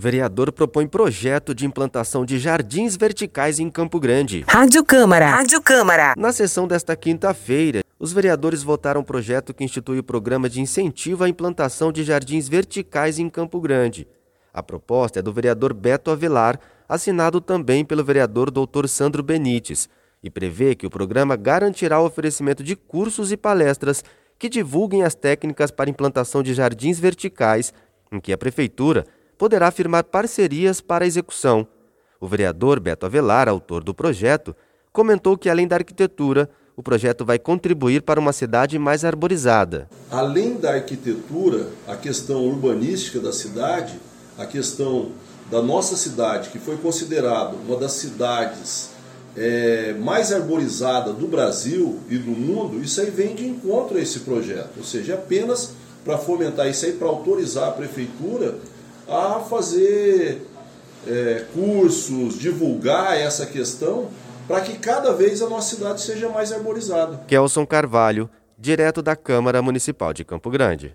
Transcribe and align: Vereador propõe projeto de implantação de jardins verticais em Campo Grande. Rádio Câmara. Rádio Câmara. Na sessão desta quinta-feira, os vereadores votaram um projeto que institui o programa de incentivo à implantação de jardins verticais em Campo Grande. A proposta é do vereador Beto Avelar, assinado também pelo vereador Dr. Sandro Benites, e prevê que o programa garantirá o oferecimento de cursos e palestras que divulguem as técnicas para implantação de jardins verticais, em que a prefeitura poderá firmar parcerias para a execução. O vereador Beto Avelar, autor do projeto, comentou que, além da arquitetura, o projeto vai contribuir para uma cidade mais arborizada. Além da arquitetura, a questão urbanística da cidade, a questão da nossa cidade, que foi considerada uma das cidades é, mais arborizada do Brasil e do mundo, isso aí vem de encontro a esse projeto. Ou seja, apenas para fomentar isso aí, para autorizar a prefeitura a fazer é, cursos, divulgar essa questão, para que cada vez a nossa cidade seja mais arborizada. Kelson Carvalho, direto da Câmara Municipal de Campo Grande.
Vereador 0.00 0.52
propõe 0.52 0.86
projeto 0.86 1.52
de 1.52 1.66
implantação 1.66 2.24
de 2.24 2.38
jardins 2.38 2.96
verticais 2.96 3.58
em 3.58 3.68
Campo 3.68 3.98
Grande. 3.98 4.44
Rádio 4.46 4.84
Câmara. 4.84 5.28
Rádio 5.28 5.60
Câmara. 5.60 6.14
Na 6.16 6.30
sessão 6.30 6.68
desta 6.68 6.94
quinta-feira, 6.94 7.82
os 7.98 8.12
vereadores 8.12 8.62
votaram 8.62 9.00
um 9.00 9.04
projeto 9.04 9.52
que 9.52 9.64
institui 9.64 9.98
o 9.98 10.04
programa 10.04 10.48
de 10.48 10.60
incentivo 10.60 11.24
à 11.24 11.28
implantação 11.28 11.90
de 11.90 12.04
jardins 12.04 12.48
verticais 12.48 13.18
em 13.18 13.28
Campo 13.28 13.60
Grande. 13.60 14.06
A 14.54 14.62
proposta 14.62 15.18
é 15.18 15.22
do 15.22 15.32
vereador 15.32 15.74
Beto 15.74 16.12
Avelar, 16.12 16.60
assinado 16.88 17.40
também 17.40 17.84
pelo 17.84 18.04
vereador 18.04 18.52
Dr. 18.52 18.86
Sandro 18.86 19.24
Benites, 19.24 19.88
e 20.22 20.30
prevê 20.30 20.76
que 20.76 20.86
o 20.86 20.90
programa 20.90 21.34
garantirá 21.34 22.00
o 22.00 22.06
oferecimento 22.06 22.62
de 22.62 22.76
cursos 22.76 23.32
e 23.32 23.36
palestras 23.36 24.04
que 24.38 24.48
divulguem 24.48 25.02
as 25.02 25.16
técnicas 25.16 25.72
para 25.72 25.90
implantação 25.90 26.40
de 26.40 26.54
jardins 26.54 27.00
verticais, 27.00 27.72
em 28.12 28.20
que 28.20 28.32
a 28.32 28.38
prefeitura 28.38 29.04
poderá 29.38 29.70
firmar 29.70 30.04
parcerias 30.04 30.80
para 30.80 31.04
a 31.04 31.08
execução. 31.08 31.66
O 32.20 32.26
vereador 32.26 32.80
Beto 32.80 33.06
Avelar, 33.06 33.48
autor 33.48 33.84
do 33.84 33.94
projeto, 33.94 34.54
comentou 34.92 35.38
que, 35.38 35.48
além 35.48 35.68
da 35.68 35.76
arquitetura, 35.76 36.50
o 36.76 36.82
projeto 36.82 37.24
vai 37.24 37.38
contribuir 37.38 38.02
para 38.02 38.20
uma 38.20 38.32
cidade 38.32 38.78
mais 38.78 39.04
arborizada. 39.04 39.88
Além 40.10 40.56
da 40.56 40.74
arquitetura, 40.74 41.68
a 41.86 41.96
questão 41.96 42.44
urbanística 42.44 43.20
da 43.20 43.32
cidade, 43.32 43.98
a 44.36 44.44
questão 44.44 45.12
da 45.50 45.62
nossa 45.62 45.96
cidade, 45.96 46.50
que 46.50 46.58
foi 46.58 46.76
considerada 46.76 47.54
uma 47.54 47.76
das 47.76 47.92
cidades 47.92 48.90
é, 49.36 49.94
mais 49.94 50.32
arborizada 50.32 51.12
do 51.12 51.28
Brasil 51.28 52.00
e 52.08 52.18
do 52.18 52.30
mundo, 52.30 52.82
isso 52.82 53.00
aí 53.00 53.10
vem 53.10 53.34
de 53.34 53.46
encontro 53.46 53.96
a 53.96 54.00
esse 54.00 54.20
projeto. 54.20 54.78
Ou 54.78 54.84
seja, 54.84 55.14
apenas 55.14 55.74
para 56.04 56.18
fomentar 56.18 56.68
isso 56.68 56.86
aí, 56.86 56.92
para 56.92 57.08
autorizar 57.08 57.68
a 57.68 57.72
prefeitura 57.72 58.56
a 59.08 59.40
fazer 59.40 60.42
é, 61.06 61.44
cursos, 61.54 62.38
divulgar 62.38 63.18
essa 63.18 63.46
questão, 63.46 64.08
para 64.46 64.60
que 64.60 64.78
cada 64.78 65.12
vez 65.12 65.42
a 65.42 65.48
nossa 65.48 65.74
cidade 65.74 66.00
seja 66.00 66.28
mais 66.28 66.52
arborizada. 66.52 67.20
Kelson 67.26 67.66
Carvalho, 67.66 68.28
direto 68.58 69.02
da 69.02 69.14
Câmara 69.16 69.62
Municipal 69.62 70.12
de 70.12 70.24
Campo 70.24 70.50
Grande. 70.50 70.94